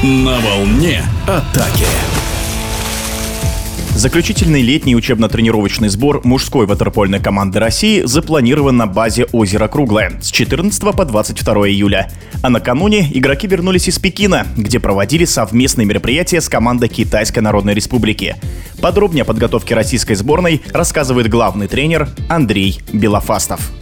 [0.00, 1.84] На волне атаки.
[3.96, 10.94] Заключительный летний учебно-тренировочный сбор мужской ватерпольной команды России запланирован на базе озера Круглое с 14
[10.94, 12.12] по 22 июля.
[12.44, 18.36] А накануне игроки вернулись из Пекина, где проводили совместные мероприятия с командой Китайской Народной Республики.
[18.80, 23.72] Подробнее о подготовке российской сборной рассказывает главный тренер Андрей Белофастов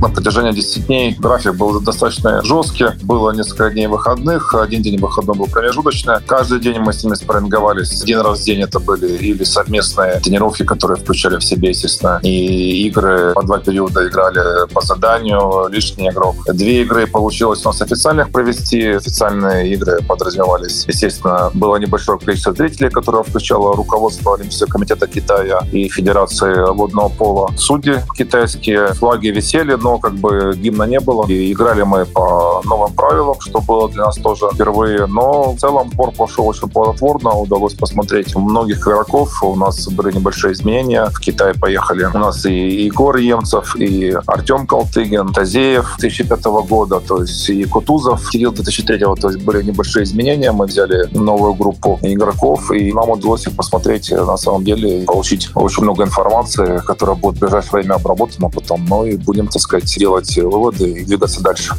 [0.00, 2.86] на протяжении 10 дней график был достаточно жесткий.
[3.02, 6.16] Было несколько дней выходных, один день выходной был промежуточный.
[6.26, 8.02] Каждый день мы с ними спарринговались.
[8.02, 12.86] Один раз в день это были или совместные тренировки, которые включали в себе, естественно, и
[12.86, 16.36] игры по два периода играли по заданию, лишний игрок.
[16.52, 18.82] Две игры получилось у нас официальных провести.
[18.88, 20.84] Официальные игры подразумевались.
[20.86, 27.50] Естественно, было небольшое количество зрителей, которое включало руководство Олимпийского комитета Китая и Федерации водного пола.
[27.56, 31.24] Судьи китайские, флаги висели, но как бы гимна не было.
[31.26, 35.06] И играли мы по новым правилам, что было для нас тоже впервые.
[35.06, 37.34] Но в целом сбор пошел очень плодотворно.
[37.38, 39.42] Удалось посмотреть многих игроков.
[39.42, 41.06] У нас были небольшие изменения.
[41.06, 42.04] В Китай поехали.
[42.04, 48.28] У нас и Егор Емцев, и Артем Калтыгин, Тазеев 2005 года, то есть и Кутузов,
[48.30, 48.98] Кирилл 2003.
[48.98, 50.52] То есть были небольшие изменения.
[50.52, 55.84] Мы взяли новую группу игроков, и нам удалось их посмотреть на самом деле получить очень
[55.84, 58.84] много информации, которая будет в ближайшее время обработана потом.
[58.88, 61.74] Ну и будем, так сказать, сказать, делать выводы и двигаться дальше.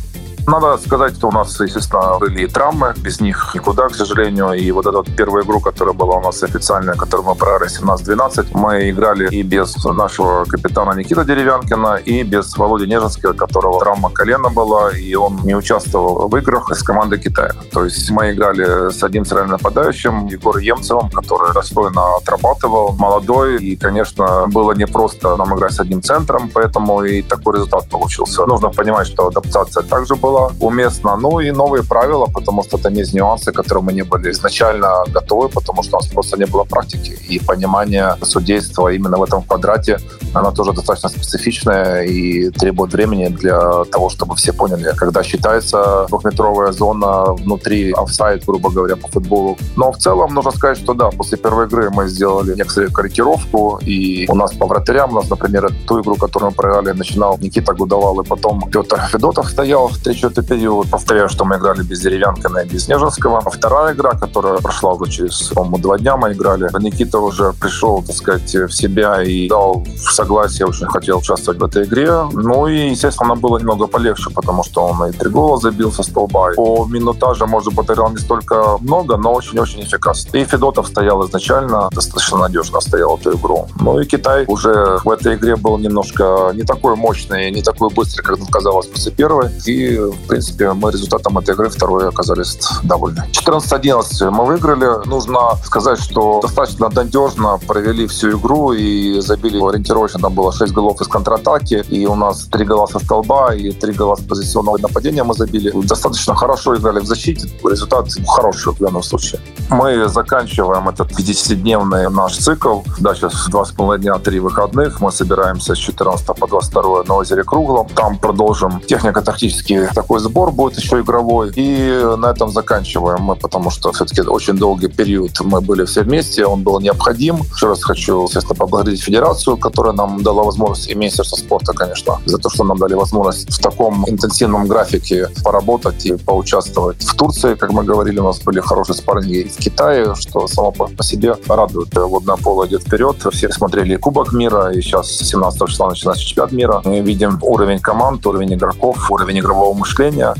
[0.49, 4.53] Надо сказать, что у нас, естественно, были и травмы, без них никуда, к сожалению.
[4.53, 8.89] И вот вот первая игру, которая была у нас официальная, которую мы проиграли 17-12, мы
[8.89, 14.89] играли и без нашего капитана Никита Деревянкина, и без Володи Нежинского, которого травма колена была,
[14.89, 17.53] и он не участвовал в играх с командой Китая.
[17.71, 23.75] То есть мы играли с одним центральным нападающим, Егором Емцевым, который достойно отрабатывал, молодой, и,
[23.75, 28.47] конечно, было непросто нам играть с одним центром, поэтому и такой результат получился.
[28.47, 31.17] Нужно понимать, что адаптация также была было уместно.
[31.17, 35.49] Ну и новые правила, потому что это не нюансы, которые мы не были изначально готовы,
[35.49, 37.17] потому что у нас просто не было практики.
[37.29, 39.99] И понимание судейства именно в этом квадрате,
[40.33, 46.71] оно тоже достаточно специфичное и требует времени для того, чтобы все поняли, когда считается двухметровая
[46.71, 49.57] зона внутри офсайд, грубо говоря, по футболу.
[49.75, 54.25] Но в целом нужно сказать, что да, после первой игры мы сделали некоторую корректировку, и
[54.29, 58.21] у нас по вратарям, у нас, например, ту игру, которую мы проиграли, начинал Никита Гудовал,
[58.21, 60.89] и потом Петр Федотов стоял в четвертый период.
[60.89, 63.41] Повторяю, что мы играли без Деревянкина и без Снежинского.
[63.45, 68.03] А вторая игра, которая прошла уже через, по-моему, два дня мы играли, Никита уже пришел,
[68.03, 72.11] так сказать, в себя и дал согласие, очень хотел участвовать в этой игре.
[72.33, 76.03] Ну и, естественно, она была немного полегче, потому что он и три гола забил со
[76.03, 76.51] столба.
[76.55, 80.37] По минутаже, может потерял не столько много, но очень-очень эффикасно.
[80.37, 83.67] И Федотов стоял изначально, достаточно надежно стоял эту игру.
[83.79, 88.23] Ну и Китай уже в этой игре был немножко не такой мощный, не такой быстрый,
[88.23, 89.49] как казалось после первой.
[89.65, 93.23] И в принципе, мы результатом этой игры второй оказались довольны.
[93.31, 95.07] 14-11 мы выиграли.
[95.07, 100.19] Нужно сказать, что достаточно надежно провели всю игру и забили ориентировочно.
[100.19, 103.93] Там было 6 голов из контратаки, и у нас 3 гола со столба и 3
[103.93, 105.71] гола с позиционного нападения мы забили.
[105.87, 107.49] Достаточно хорошо играли в защите.
[107.63, 109.41] Результат хороший в данном случае.
[109.69, 112.81] Мы заканчиваем этот 50-дневный наш цикл.
[112.99, 115.01] Да, сейчас 2,5 дня, 3 выходных.
[115.01, 117.87] Мы собираемся с 14 по 22 на озере Круглом.
[117.95, 121.51] Там продолжим технико-тактический такой сбор будет еще игровой.
[121.55, 126.45] И на этом заканчиваем мы, потому что все-таки очень долгий период мы были все вместе,
[126.45, 127.41] он был необходим.
[127.55, 132.37] Еще раз хочу, естественно, поблагодарить Федерацию, которая нам дала возможность, и Министерство спорта, конечно, за
[132.37, 137.03] то, что нам дали возможность в таком интенсивном графике поработать и поучаствовать.
[137.03, 141.03] В Турции, как мы говорили, у нас были хорошие спарринги в Китае, что само по
[141.03, 141.93] себе радует.
[141.93, 143.17] Водное поло идет вперед.
[143.33, 146.81] Все смотрели Кубок мира, и сейчас 17 числа начинается чемпионат мира.
[146.85, 149.88] Мы видим уровень команд, уровень игроков, уровень игрового мышления.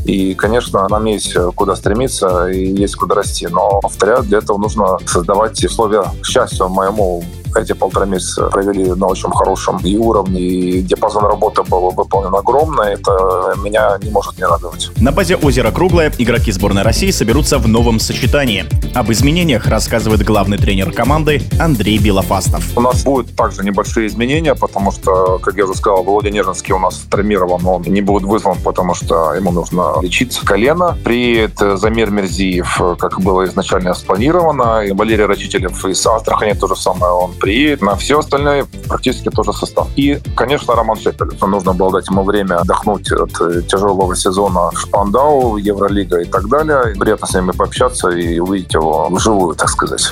[0.06, 3.48] И, конечно, нам есть куда стремиться и есть куда расти.
[3.48, 7.24] Но, повторяю, для этого нужно создавать условия, к счастью, моему
[7.56, 12.94] эти полтора месяца провели на очень хорошем и уровне, и диапазон работы был выполнен огромный.
[12.94, 14.92] Это меня не может не радовать.
[14.98, 18.66] На базе озера Круглое игроки сборной России соберутся в новом сочетании.
[18.96, 22.64] Об изменениях рассказывает главный тренер команды Андрей Белофастов.
[22.76, 26.80] У нас будут также небольшие изменения, потому что, как я уже сказал, Володя Нежинский у
[26.80, 30.98] нас травмирован, он не будет вызван, потому что ему нужно лечиться колено.
[31.04, 37.14] Приедет Замир Мерзиев, как было изначально спланировано, и Валерий Рачителев из Астрахани то же самое,
[37.14, 37.82] он приедет.
[37.82, 39.88] На все остальное практически тоже состав.
[39.96, 41.42] И, конечно, Роман Шепелев.
[41.42, 46.96] Нужно было дать ему время отдохнуть от э, тяжелого сезона Шпандау, Евролига и так далее.
[47.00, 50.12] Приятно с ними пообщаться и увидеть его вживую, так сказать.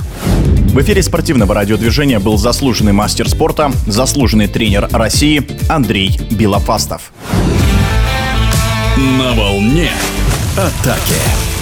[0.73, 7.11] В эфире спортивного радиодвижения был заслуженный мастер спорта, заслуженный тренер России Андрей Белофастов.
[8.97, 9.91] На волне
[10.55, 11.56] атаки.